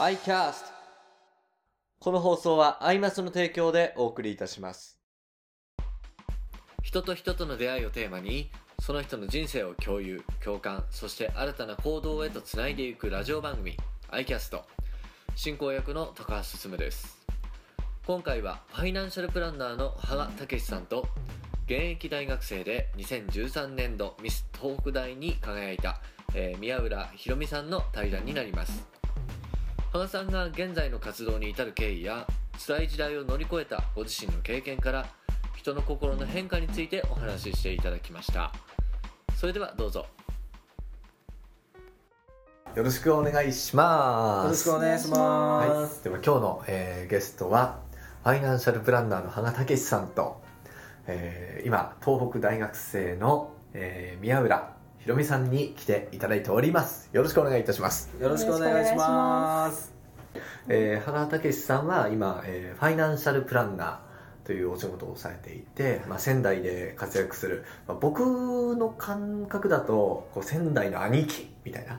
[0.00, 0.64] iCast
[1.98, 4.98] この放送はアイマスの提供でお送りいたします。
[6.82, 8.50] 人と人との出会いをテーマに
[8.80, 13.76] その人の人生を共有共感そして新たな行動へとつないでいくラジオ番組
[14.10, 14.62] iCast
[15.34, 17.18] 進行役の高橋進です。
[18.06, 21.06] 今回はファイナンシャルプランナーの羽賀武さんと
[21.66, 26.00] 現役大学生で2013年度ミス東北大に輝いた、
[26.34, 28.99] えー宮浦ひろみさんの対談になります。
[29.92, 32.26] 羽賀さんが現在の活動に至る経緯や
[32.64, 35.06] 辛い時代を乗り越えたご自身の経験から
[35.56, 38.52] 人の心の変化についてお話ししていただきました。
[39.36, 40.06] それではどうぞ。
[42.76, 44.68] よろしくお願いします。
[44.68, 45.68] よろしくお願いしはい。
[45.70, 47.80] ます。、では今日の、えーゲストは
[48.22, 50.40] ファイナンシャルプランナーの羽賀武さんと、
[51.08, 57.08] えー今東北大学生の、えー宮浦ひろみさんに来ていただいております。
[57.14, 58.10] よろしくお願いいたします。
[58.20, 59.94] よろしくお願いします。
[60.68, 71.98] えー、原武さんは今、えーファイナンシャルプランナーというお仕事をされていて、まあ、仙台で活躍する、まあ、僕の感覚だとこう仙台の兄貴みたいな。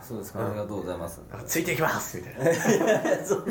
[0.00, 1.20] そうですか、ありがとうございます。
[1.32, 2.54] あついていきますみたいな。
[3.26, 3.44] そう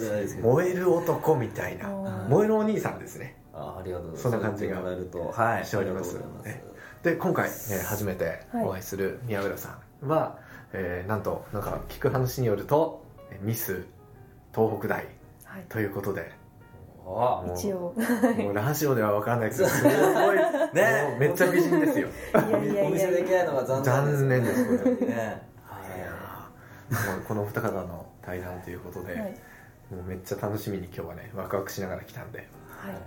[0.00, 0.48] じゃないですけど。
[0.48, 1.88] 燃える男みたいな。
[2.28, 3.40] 燃えるお兄さんですね。
[3.52, 4.22] あ、ありがとうございます。
[4.22, 6.18] そんな感じがそう言ってもらえると、はい、しております
[7.04, 7.54] で今回、ね、
[7.86, 10.38] 初めてはいお会いする宮浦さんは、
[10.72, 13.84] えーなんとなんか聞く話によるとえミス
[14.52, 15.04] 東北大
[15.54, 15.64] はい。
[15.68, 16.32] ということで。
[17.06, 17.94] あもう一応。
[18.38, 21.08] もうラジオでは分からないけど すごいね。
[21.10, 22.08] もうめっちゃ美人ですよ。
[22.08, 24.18] いやいやお見せできないのが残念です。
[24.18, 25.06] 残念ですね。
[25.06, 29.22] いやーもうこのお二方の対談ということで、はい。
[29.90, 32.92] もうめっちゃ楽しみに今日はねワクワクしながら来たんで、はい。
[32.92, 32.98] は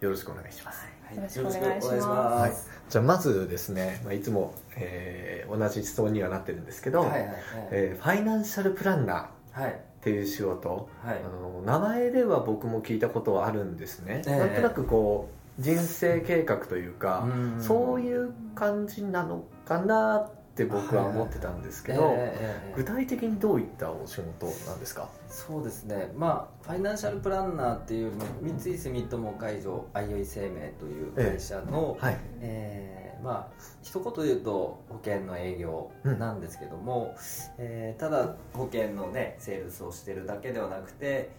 [0.00, 1.94] い、よろしくお願いします、はいよろしくお願いします。
[1.94, 2.52] よろくお願い
[2.88, 7.32] じゃあまずですね、まあ、いつも、えー同じ質問にはなってるんですけど、はいはいはい。
[7.70, 9.80] えーファイナンシャルプランナーっはい。
[10.02, 11.20] ていう仕事、はい。
[11.24, 14.38] あの名前では僕も聞いたことはあるんですね、ええ。
[14.38, 15.28] なんとなくこ
[15.58, 17.62] う人生計画というか、うん。
[17.62, 20.30] そういう感じなのかな
[20.64, 25.08] って僕は思ってたんですけど、ええええええ具体的にどういったお仕事なんですか？
[25.28, 32.18] そうですね、まあ、ファイナンシャルプランナーっていう三井住友海上あいおい生命という会社の、はい。
[32.40, 37.16] えーまあ一言で言うと保険の営業なんですけども、
[37.58, 41.30] えーただ保険のねセールスをしてるだけではなくて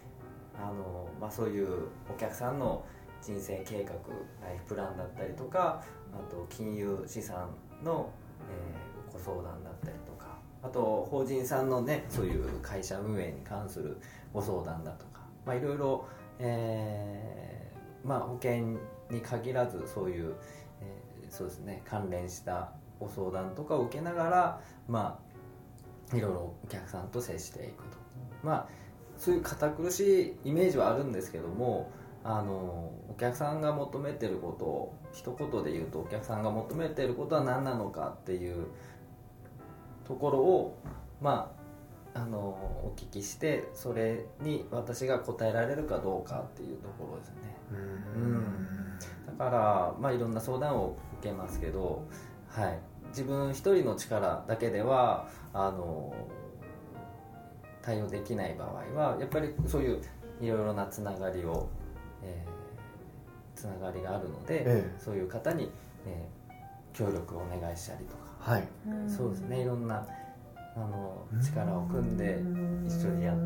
[0.62, 2.84] あの、まあ、そういうお客さんの
[3.22, 3.94] 人生計画
[4.46, 5.82] ライフプランだったりとか
[6.12, 7.48] あと金融資産
[7.82, 8.10] の、
[8.40, 8.79] えー
[9.12, 14.00] ご相談だったりとかあと法人さんのねそういう会社運営に関する
[14.32, 16.06] ご相談だとか、ま、いろいろ、
[16.38, 17.72] え
[18.04, 18.78] まあ、保険
[19.10, 20.34] に限らずそういう、
[20.80, 25.18] えーそうですね関連したご相談とかを受けながら、ま
[26.12, 27.96] あ、いろいろお客さんと接していくと、
[28.42, 28.68] まあ、
[29.16, 31.90] そういう堅苦しいイメージはあるんですけども
[32.22, 38.66] あのお客さんが求めてることを一言で言うとお客さんが求めてることは何なのかっていう
[40.10, 40.76] ところを
[41.20, 41.54] ま
[42.14, 47.34] ああのお聞きしてそれに私が答えられるかどうかっていうところですね。
[48.16, 48.48] うん。
[49.38, 52.02] だから、まあ、いろんな相談を受けますけど、
[52.48, 52.78] はい、
[53.10, 56.12] 自分一人の力だけではあの
[57.80, 60.02] 対応できない場合はやっぱりそういう
[60.40, 61.68] いろいろなつながりを、
[62.24, 62.60] えー
[63.52, 65.70] つながりがあるので、えそういう方に、
[66.06, 66.40] えー
[66.92, 68.68] 協力をお願いしたりとか、はい。
[69.08, 69.62] そうですね。
[69.62, 70.06] いろんな
[70.76, 72.42] あの力を組んで
[72.86, 73.36] 一緒にやっ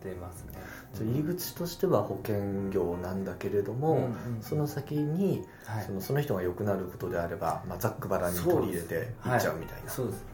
[0.00, 0.52] てますね。
[0.94, 5.84] じゃあ入り口としては保険業なんだけれども、うんうんその先にはい。
[5.84, 10.24] そのその人が良くなることであれば、まあ、ざっくばらんに取り入れていっちゃうみたいな、そうです、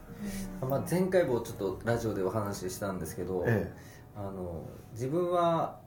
[0.60, 3.72] まあ、前回もちょっとラジオでお話ししたんですけど、え
[4.16, 5.80] あの自分は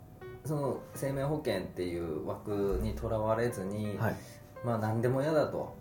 [0.46, 4.16] その生命保険っていう枠にとらわれずに、えはい。
[4.64, 5.78] まあ何でも嫌だと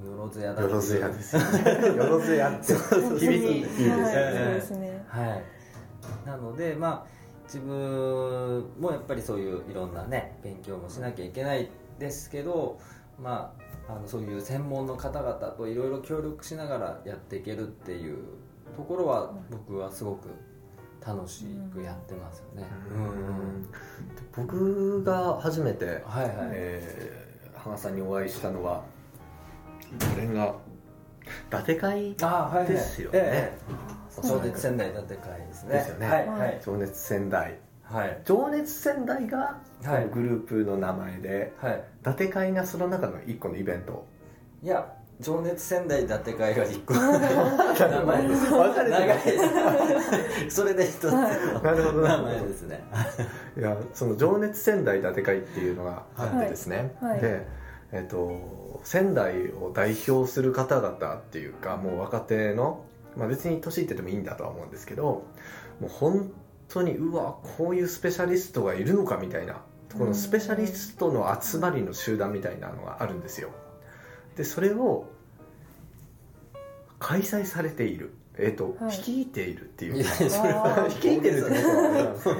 [0.00, 1.86] よろずやだよろずやですよね。
[1.96, 5.04] よろずやって響きいいですよはい、ね、そうですね。
[5.08, 5.44] はい。
[6.26, 7.06] なのでまあ
[7.44, 12.78] 自分もやっぱりそういういろんなね勉強もしなきゃいけないですけど
[13.20, 13.54] ま
[13.88, 18.18] ああのそういう専門の方々といろいろ協力しながらやっていけるっていう
[18.76, 20.28] ところは僕はすごく
[21.04, 22.66] 楽しくやってますよね。
[22.90, 24.44] うん。
[24.44, 28.82] 僕が初めて、はいはい、えー羽賀さんにお会いしたのは
[30.00, 30.54] これが
[31.26, 32.66] 伊達会あはいはい。
[32.68, 33.56] ですよね。
[34.22, 35.74] 情熱仙台だって会ですね。
[35.74, 36.06] ですよね。
[36.06, 36.60] はいはい。
[36.64, 37.58] 情熱仙台。
[37.82, 38.20] はい。
[38.24, 39.58] 情熱仙台が
[40.12, 41.84] グループの名前で、はい。
[42.00, 44.06] 伊達会がその中の一個のイベント。
[44.62, 46.94] いや情熱仙台伊達会が一個。
[46.94, 47.00] 名
[48.04, 49.38] 前です分かれて長いで
[50.50, 50.56] す。
[50.56, 51.20] それで一つの
[51.62, 52.00] なるほど。
[52.02, 52.82] 名前ですね。
[53.56, 57.12] いやその情熱仙台伊達会っていうのがあってですね、はい。
[57.12, 57.20] はい。
[57.20, 57.46] で、
[57.92, 62.84] えっと仙台を代表する方々っていうかもう若手の、
[63.16, 65.24] まあ、別に年いっててもいいんだとは思うんですけど
[65.80, 66.32] もう本
[66.68, 69.60] 当にうわこういうスペシャリストがいるのかみたいな
[69.96, 73.50] このスペシャリストの集まりの集団みたいなのがあるんですよ。
[74.36, 75.06] でそれを
[76.98, 78.96] 開催されているえっ、と、はい。
[78.96, 81.84] 率いているっていういそれは率いてるってことは。
[81.84, 82.34] あれなんですね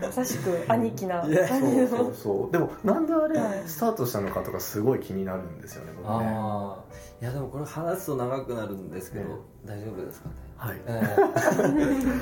[0.00, 1.24] まさしく兄貴な。
[1.26, 2.52] いや感じのそうそうそう。
[2.52, 3.62] でもなんであれはい。
[3.66, 6.08] スタートしたのかとかすごい気になるんですよね僕ね。
[6.10, 9.34] ああいやでもこれ話すと長くなるんですけど、ね。
[9.66, 10.34] 大丈夫ですかね？
[10.56, 10.80] はい。
[10.86, 12.14] えー。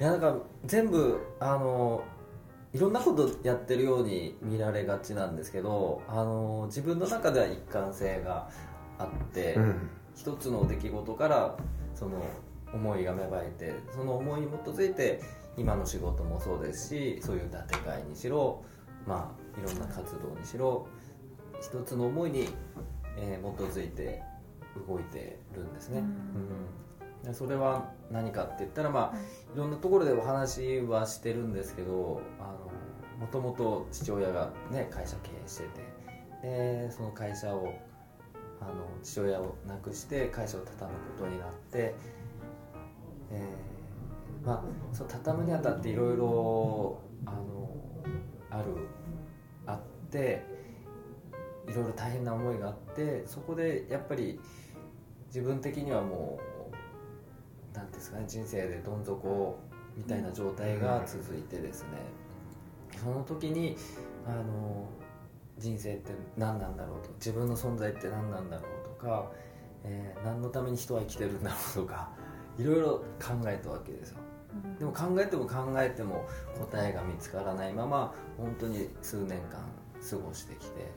[0.00, 0.36] いやなんか
[0.66, 2.04] 全部あの
[2.74, 8.50] いろんなことやってるように見られがちなんですけどあの自分の中では一貫性が
[8.98, 9.88] あって、うん。
[10.14, 11.56] 一つの出来事から
[11.94, 12.20] その
[12.72, 15.20] 思いが芽生えてその思いに基づいて
[15.56, 18.62] 今の仕事もそうですしそういう伊達会にしろ
[19.06, 20.86] まあいろんな活動にしろ
[21.60, 22.48] 一つの思いに、
[23.16, 24.22] えー基づいて
[24.86, 25.98] 動いてるんですね。
[25.98, 27.24] うん。
[27.24, 29.18] でそれは何かって言ったらまあ
[29.54, 32.70] いろんなところでお話はしてるんですけどあの
[33.18, 35.64] もともと父親がね会社経営して
[36.42, 36.48] て
[36.86, 37.74] でその会社を
[38.60, 38.72] あの
[39.02, 41.94] 父親を亡くして会社を畳むことになって、
[43.30, 43.68] えー
[44.46, 47.70] まあその畳むにあたっていろいろあの
[48.50, 48.74] ある
[49.66, 49.80] あっ
[50.10, 50.44] て
[51.68, 54.40] いろいろ大変な思いがあってそこでやっぱり
[55.26, 56.40] 自分的にはも
[57.72, 59.58] うなんていうんですかね人生でどん底
[59.96, 61.88] みたいな状態が続いてですね、
[62.96, 63.76] その時に
[64.24, 64.88] あの
[65.58, 69.30] 人生って何なんだろうと自分の存在って何なんだろうとか、
[69.84, 72.10] えー何のために人は生きてるんだろうとか
[72.58, 72.90] いろいろ
[73.20, 74.18] 考えたわけですよ。
[74.78, 76.26] でも考えても考えても
[76.58, 79.60] 答えが見つからないまま本当に数年間
[80.10, 80.90] 過ごしてきて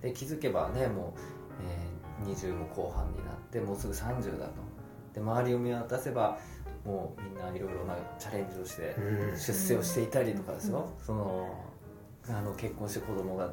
[0.00, 1.20] で気づけばねもう、
[1.62, 4.52] えー20も後半になってもうすぐ30だと。
[5.12, 6.38] で周りを見渡せば
[6.84, 9.38] もうみんないろいろなチャレンジをしてうん。
[9.38, 11.54] 出世をしていたりとかですよ、その
[12.28, 13.50] あの結婚して子供が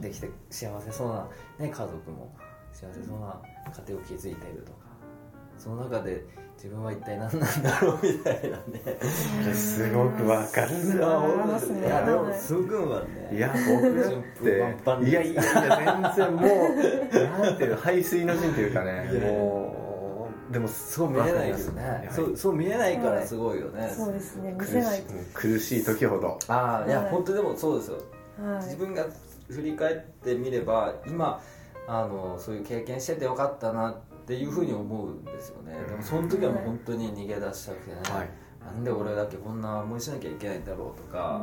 [0.00, 2.34] できて幸せそうな、ね、家族も
[2.72, 4.72] 幸せそうな家庭を築いていると。
[4.72, 4.83] か
[5.64, 6.22] その中で
[6.56, 9.54] 自分は一体何なんだろうみたいなね。
[9.54, 11.86] すごくわかるいやな本当ですね。
[11.86, 13.30] いやでもはいすぐはね。
[13.32, 21.82] いや僕だっていやいやいや全然もうなんていうの排水の陣というかねもうでもそう見えないですね。
[21.82, 22.08] はい。
[22.10, 24.52] そうそう見えないからすごいよね、そうですね。
[24.52, 25.02] 見苦しせないい
[25.32, 26.38] 苦しい時ほど。
[26.48, 27.10] ああいや、はい。
[27.10, 27.96] 本当でもそうですよ。
[28.38, 28.64] はい。
[28.64, 29.06] 自分が
[29.48, 31.40] 振り返ってみれば今
[31.88, 33.96] あのそういう経験しててよかったなっ
[34.26, 38.30] ていうふうに思うんですよね、でもその時はもう本当に逃げ出したくてね、はい。
[38.64, 41.42] なんで俺だけこんな思いしなきゃいけないんだろうとか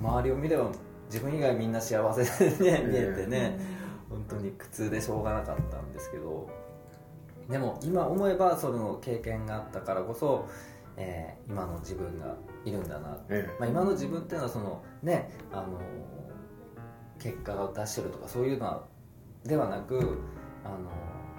[0.00, 0.06] う、ん。
[0.06, 0.70] 周りを見れば
[1.06, 3.58] 自分以外みんな幸せで、ね、見えてね、
[4.10, 4.18] うん。
[4.18, 6.48] 本当に苦痛でしょうがなかったんですけど。
[7.48, 10.48] でも今思えばその経験があったからこそ、
[10.96, 13.18] えー今の自分がいるんだな。
[13.28, 15.80] えまあ、今の自分っていうのはそのねあの
[17.18, 18.84] 結果を出してるとかそういうのは
[19.44, 20.18] ではなく
[20.64, 20.78] あの、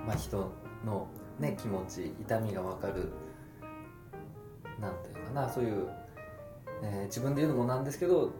[0.06, 0.52] まあ、人
[0.86, 1.08] の、
[1.40, 3.12] ね、気持ち痛みが分かる
[4.80, 5.88] なんていうかなそういう、
[6.82, 8.32] えー自分で言うのもなんですけど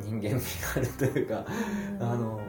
[0.00, 1.44] 人間味があるというか
[1.98, 2.40] あの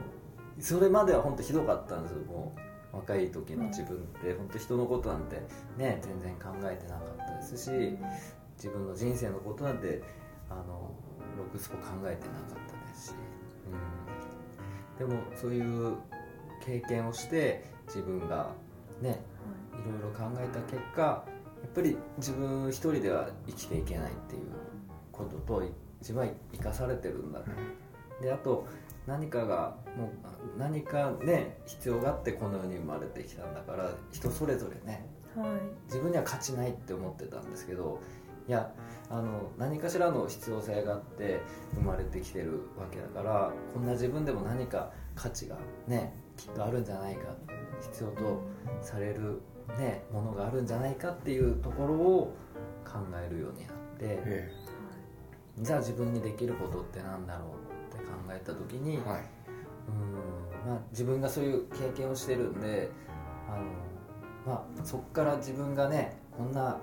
[0.59, 2.71] それまでは本当ひどかったんですよもう。
[2.93, 4.33] 若い時の自分って。
[4.33, 5.41] 本当人のことなんて
[5.77, 7.97] ね全然考えてなかったですし
[8.57, 10.01] 自分の人生のことなんて
[10.49, 10.91] あの
[11.37, 13.13] ろくすこ考えてなかったですし、
[14.99, 15.95] うん、でもそういう
[16.63, 18.51] 経験をして自分が
[19.01, 19.30] ねい
[19.83, 21.23] ろいろ考えた結果や
[21.67, 24.41] っぱり自分一人では生きていけないっていう
[25.11, 25.63] ことと
[25.99, 27.51] 自分は生かされてるんだと。
[28.21, 28.67] であと
[29.07, 35.05] 何かがもう何かね必要があってこの世に生まれてきたんだから人それぞれね。
[35.35, 35.49] はい。
[35.85, 37.99] 自分には価値ないって思ってたんですけど
[38.47, 38.71] いや
[39.09, 41.41] あの何かしらの必要性があって
[41.75, 45.57] 生まれてきてるわけだからこんな自分でも何か価値が
[45.87, 47.21] ねきっとあるんじゃないか
[47.81, 48.41] 必要と
[48.81, 49.41] される、
[49.77, 52.33] ね、ものがあるんじゃないかっていうところを
[52.85, 54.51] 考えるようになってえ
[55.59, 59.21] じゃあ自分にできることってなんだろうって考えた時に、えはい。
[59.87, 62.89] うんまあ、自分がそういう経験をしてるんで
[63.49, 63.63] あの、
[64.45, 66.77] まあ、そこから自分がねこんな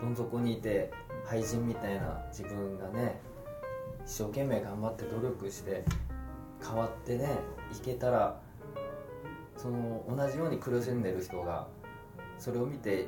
[0.00, 0.90] どん底にいて
[1.24, 3.20] 廃人みたいな自分がね
[4.04, 5.84] 一生懸命頑張って努力して
[6.62, 7.38] 変わってね
[7.72, 8.40] いけたら
[9.56, 11.68] その同じように苦しんでる人が
[12.40, 13.06] それを見て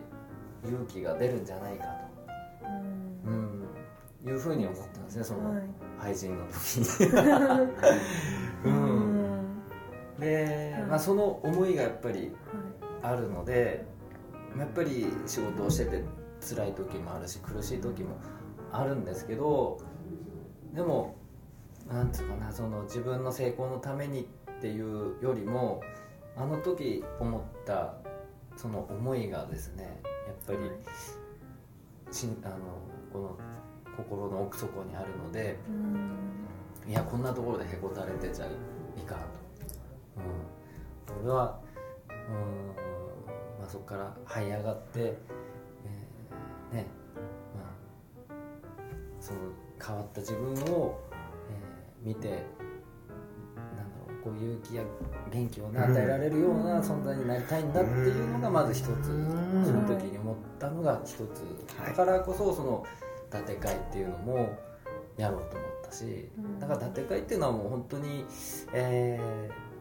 [0.65, 2.69] 勇気が出るんじゃないかと、
[3.27, 3.67] うん、
[4.25, 5.62] いうふうに思ったんですねそのはい。
[5.99, 7.11] 配信の時に。
[8.65, 8.77] う うん
[10.19, 10.21] ん。
[10.21, 10.83] で、はい。
[10.83, 12.31] まあ、その思いがやっぱりはい。
[13.03, 13.85] あるので
[14.57, 16.05] やっぱり仕事をしてて
[16.41, 18.17] 辛い時もあるし苦しい時も
[18.71, 19.79] あるんですけど
[20.73, 21.17] でも
[21.89, 25.83] なんつうかなその自分の成功のためにっていうよりも
[26.37, 27.95] あの時思った
[28.56, 30.59] その思いがですねやっぱり
[32.14, 32.56] しあの
[33.12, 33.38] この
[33.97, 36.32] 心の奥底にあるのでうん。
[36.88, 41.61] いやこんなところでへこたれてちゃいかんと、うん、俺は
[42.09, 42.16] うん、
[43.61, 46.87] まあ、そこから這い上がって、えーね
[47.54, 48.35] まあ
[49.21, 49.38] その
[49.85, 50.99] 変わった自分を、
[51.50, 52.44] えー見て
[54.23, 54.83] こう勇気や
[55.33, 58.87] 元気をね与えられるような存在になりたいんだっていうのがまず一つ。
[58.88, 58.91] う
[59.61, 59.64] ん。
[59.64, 61.19] その時に思ったのが一つ。
[61.79, 61.87] はい。
[61.88, 62.87] だからこそその
[63.29, 64.59] 伊達会っていうのも
[65.17, 66.59] やろうと思ったしうん。
[66.59, 68.25] だから伊達会っていうのはもう本当に、
[68.73, 69.73] えー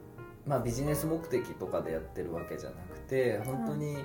[0.49, 3.97] まあ、ビジネス目的とかでやってるわけじゃなくて本当に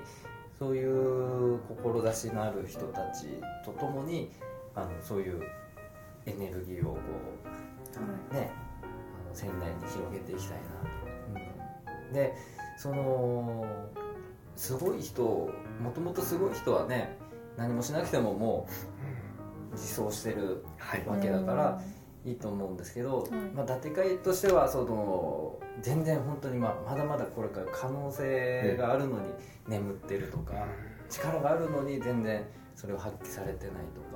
[0.59, 3.27] そういう志のある人たち
[3.65, 4.31] と共に
[4.75, 5.43] あのそういう
[6.27, 6.99] エネルギーをこ
[8.31, 8.51] うね
[9.37, 12.35] 仙台に広げていきたいなと、うん、で
[12.77, 13.67] その
[14.57, 17.17] すごい人もともとすごい人はね
[17.57, 18.67] 何もしなくてもも
[19.73, 21.05] う自走してるはい。
[21.07, 21.83] わけだから
[22.25, 29.29] いいと思うんですけど、んまあ、伊達会としてはその全然本当にまあまだまだこれから可能性があるのに
[29.69, 30.55] 眠ってるとか、
[31.09, 34.01] 力があるのに全然それを発揮されてないと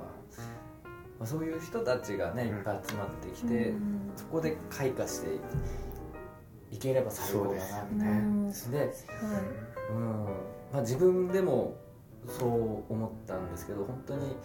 [1.21, 4.11] まあ、そういう人たちがねいっぱい集まってきて、うん。
[4.15, 5.27] そこで開花して
[6.71, 8.17] いければ最高だなみたいな。
[8.17, 8.51] うん。
[8.51, 8.85] では
[9.91, 10.25] うん。
[10.73, 11.77] まあ、自分でも
[12.27, 12.45] そ
[12.89, 14.35] う思ったんですけど本当に、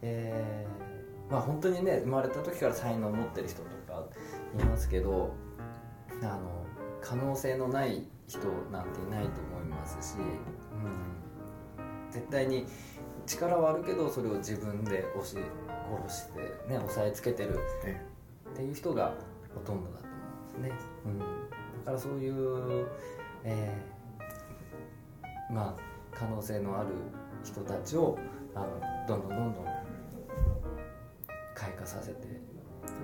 [0.00, 4.04] えーまあ本当にね生まれた時から才能を持ってる人とか
[4.58, 5.34] いますけど
[6.22, 6.64] あの
[7.00, 8.38] 可能性のない人
[8.70, 12.66] なんていないと思いますし、うん、絶対に
[13.26, 15.36] 力はあるけどそれを自分で押し
[16.06, 17.54] 殺してね押さえつけてる。
[17.84, 18.14] ね。
[18.52, 19.14] っていう人が
[19.54, 20.14] ほとんどだと思
[20.56, 20.72] うんですね、
[21.06, 21.24] うん、だ
[21.86, 22.86] からそういう、
[23.42, 23.94] えー
[25.50, 25.74] まあ
[26.16, 26.88] 可能性のある
[27.44, 28.18] 人たちを
[28.54, 28.66] あの
[29.06, 29.64] どんどんどんどん
[31.54, 32.26] 開花させて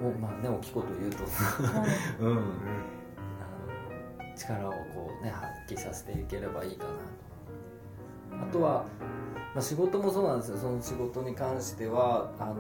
[0.03, 1.25] おまあね大きいこと言うと。
[2.21, 6.99] うん、あの力をこうね発揮させていければいいかなと
[8.41, 8.85] あとは、
[9.55, 10.59] まあ、仕事もそうなんですよ。
[10.59, 12.55] その仕事に関してはあの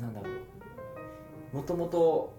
[0.00, 0.30] なんだろ
[1.52, 1.56] う。
[1.56, 2.36] もともと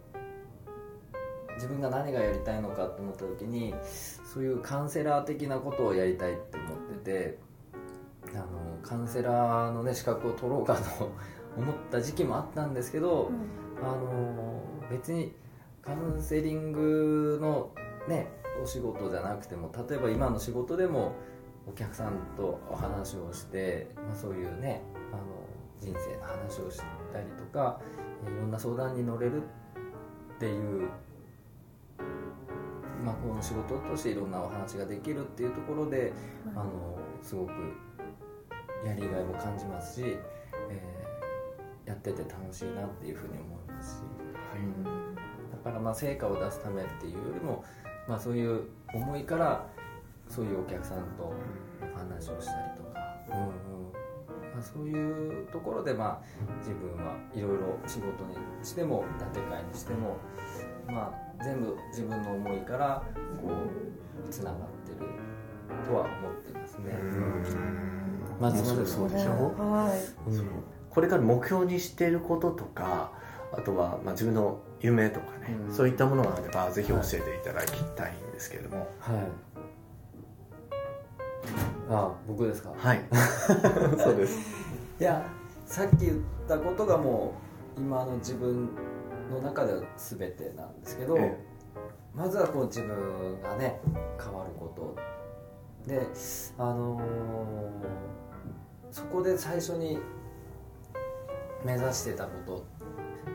[1.55, 7.39] 自分が何がやりたいのかって思った時にそういうカウンセラー的なことをやりたいって思ってて
[8.33, 8.45] あの
[8.83, 11.11] カウンセラーの、ね、資格を取ろうかと
[11.57, 13.31] 思った時期もあったんですけど、
[13.81, 15.33] あの別に
[15.81, 17.71] カウンセリングの
[18.09, 18.27] ね
[18.61, 21.13] お仕事じゃなくても例えば今の仕事でも
[21.67, 24.81] お客さんとお話をして、まあ、そういうね
[25.13, 25.23] あの
[25.79, 26.81] 人生の話をし
[27.13, 27.79] たりとか
[28.27, 29.43] いろんな相談に乗れる
[30.35, 30.89] っていう、
[33.05, 36.11] まあ、この仕事としていろんなお話ができるっていうところで
[36.55, 37.51] あのすごく
[38.85, 40.17] やりがいも感じますし、
[40.69, 41.09] えー
[41.89, 44.03] やってて楽しいなっていうふうに思いますし。
[45.51, 47.65] だからまあ成果を出すためっていうよりも、
[48.09, 48.63] まあ、そういう
[48.93, 49.65] 思いから
[50.27, 51.31] そういうお客さんと
[51.81, 52.99] お話をしたりとか、
[53.29, 53.49] うんうん。
[54.53, 56.21] まあ、そういうところでまあ
[56.57, 60.17] 自分はいろいろ仕事にしても伊達会にしても、
[60.87, 63.03] まあ、全部自分の思いから
[63.41, 63.49] こ
[64.27, 65.07] うつながってる
[65.85, 66.97] とは思ってますね。
[68.41, 69.53] まあ面白そうでしょ？
[69.57, 70.29] はい。
[70.31, 70.47] うん。
[70.89, 73.11] これから目標にしていることとか
[73.53, 75.73] あとは、まあ、自分の夢とかね、うん。
[75.73, 78.87] そういったものがあればぜひ教えていただきたいんですけれども。
[78.99, 79.17] はい。
[81.89, 82.71] あ僕ですか？
[82.77, 83.01] はい。
[83.97, 84.37] そうです。
[84.99, 85.25] いや
[85.65, 86.17] さっき言っ
[86.47, 87.33] たことがも
[87.77, 88.69] う今の自分
[89.31, 91.37] の中では全てなんですけど、え。
[92.13, 93.79] まずはこう自分がね
[94.21, 94.95] 変わること。
[95.87, 96.01] で
[96.57, 97.01] あのー
[98.91, 99.99] そこで最初に
[101.63, 102.65] 目指してたこと、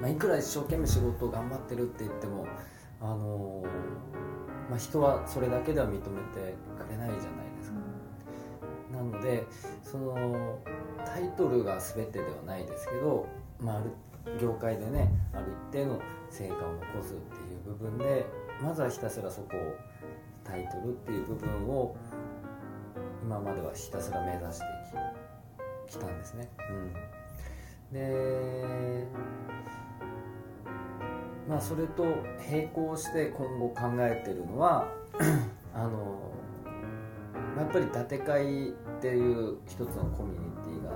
[0.00, 2.46] まあ、いくら一生懸命仕事を頑張ってるって言っても、
[3.00, 4.34] あのー
[4.70, 7.78] まあ、人はそれだけでは認めてくれないじゃないですか。
[8.92, 9.46] なので
[9.82, 10.58] その
[11.04, 13.26] タイトルが全てではないですけど、
[13.60, 13.92] まあ、ある
[14.40, 18.24] 業界でねある一定の成果を残すっていう部分で
[18.62, 19.74] まずはひたすらそこを
[20.44, 21.96] タイトルっていう部分を
[23.22, 24.64] 今まではひたすら目指して
[25.88, 26.48] ききたんですね。
[26.70, 29.06] うん、で
[31.48, 32.04] まあそれと
[32.50, 34.88] 並行して今後考えてるのは
[35.74, 36.32] あの
[37.56, 40.90] やっぱり伊達会っていう一つのコミュニティが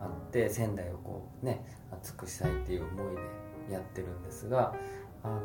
[0.00, 3.16] あって仙台をこうね熱くしたいっていう思い
[3.68, 4.74] でやってるんですが
[5.22, 5.40] あの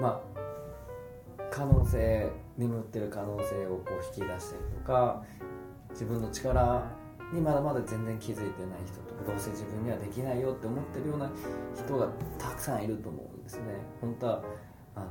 [0.00, 0.36] まあ
[1.50, 5.22] 可能性眠ってる可能性をこう引き出したりとか
[5.90, 6.84] 自分の力
[7.32, 11.30] にまだまだ全然気づいてない人とかどうせ自分にはできないよって思ってるような
[11.74, 13.62] 人がたくさんいると思うんですね。
[14.00, 14.42] 本当は
[14.94, 15.06] あの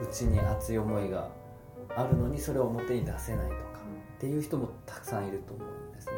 [0.00, 1.28] うちに熱い思いが
[1.94, 3.62] あるのにそれを表に出せないとか
[4.16, 6.14] っていう人もたくさんいると思うんですね。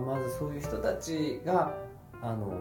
[0.00, 1.74] まずそういう人たちが
[2.22, 2.60] あの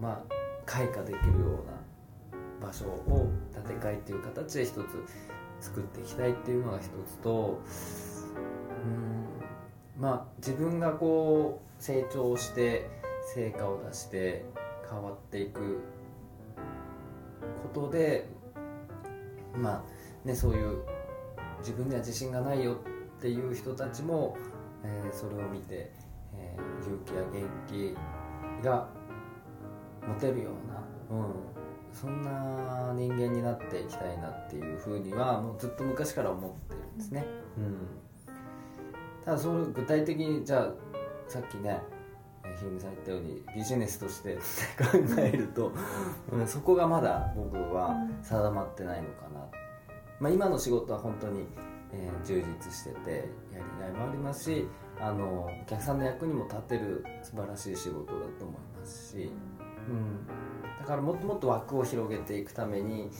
[0.00, 0.34] まあ
[0.66, 4.78] 開花できるような場所を建て替えっていう形で一つ
[5.60, 7.60] 作っていきたいっていうのが一つと
[9.98, 12.88] まあ自分がこう成長して
[13.34, 14.44] 成果を出して
[14.88, 15.80] 変わっていく
[17.62, 18.28] ことで
[19.54, 19.84] ま
[20.24, 20.78] あねそういう
[21.60, 24.36] 自分には自信がないよっていう人たちも、
[24.84, 25.90] えーそれを見て、
[26.34, 28.88] えー勇気や元気が
[30.06, 31.34] 持てるような、うん、
[31.92, 37.26] そんな人間になっていきたいなっていうふうにはもうずっと昔から思ってるんですね。
[37.58, 37.86] うん、
[39.28, 40.72] ただそれ具体的にじゃあ
[41.28, 41.78] さっきね
[42.44, 44.36] えーひろみさん言ったようにビジネスとして
[44.78, 45.70] 考えると、
[46.32, 49.40] うん、そこがまだ僕は定まってないのかな、
[50.18, 51.44] まあ、今の仕事は本当に、
[51.92, 53.10] えー充実してて
[53.52, 54.66] やりがいもありますし
[54.98, 59.30] あのお客さんの役にも立てる素晴らしい仕事だと思いますし、
[59.88, 60.26] うん、
[60.80, 63.10] だからもっともっと枠を広げていくために、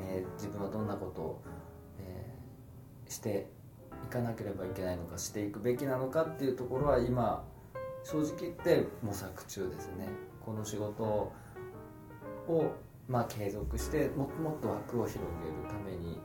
[0.00, 1.42] えー自分はどんなことを、
[1.98, 3.57] えーしてい
[4.08, 7.44] かなければいけないのかしていくべきなのかっていうところは今
[8.04, 10.08] 正直言って模索中ですね。
[10.44, 11.32] この仕事を、
[13.06, 16.18] まあ、継続してもっともっと枠を広げるために、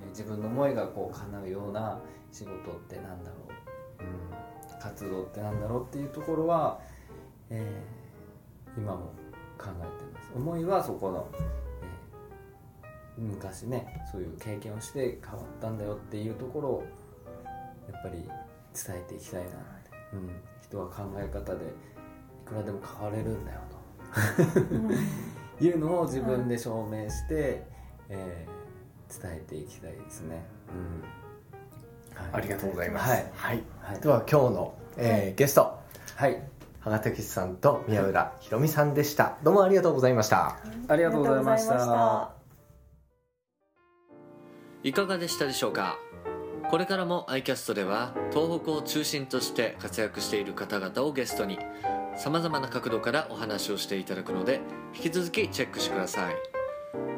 [0.00, 1.98] えー自分の思いがこう叶うような
[2.30, 3.36] 仕事ってなんだろ
[4.00, 6.80] う、うん、活動ってなんだろうっていうところは、
[7.50, 9.12] えー今も
[9.58, 10.30] 考えてます。
[10.36, 11.46] 思いはそこの、えー
[13.18, 16.84] 昔ねそういう経験をして変わったんだよっていうところを
[17.92, 18.28] やっぱり
[18.74, 19.48] 伝えていきたいな。
[19.48, 19.56] って、
[20.12, 20.30] うん、
[20.62, 21.68] 人は考え方でい
[22.44, 23.76] くらでも変われるんだよと。
[25.64, 27.66] いうのを自分で証明して、
[28.08, 28.56] えー
[29.08, 32.20] 伝えていきたいですね、うん。
[32.20, 33.08] はい、ありがとうございます。
[33.08, 33.26] はい。
[33.34, 33.62] はい。
[33.80, 34.00] はい。
[34.00, 35.78] では今日の、えーゲスト、
[36.16, 36.42] はい、
[36.80, 39.36] 羽賀武さんと宮浦ひろみさんでした。
[39.44, 40.58] どうもありがとうございました。
[40.88, 42.32] ありがとうございました。
[44.82, 45.98] いかがでしたでしょうか？
[46.70, 51.58] これからも iCast では東北を中心として活躍している方々をゲストに
[52.16, 54.60] さまざまな角度からお話をしていただくので
[54.94, 56.34] 引き続きチェックしてください。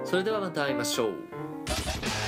[0.04, 2.27] それではまた会いましょう。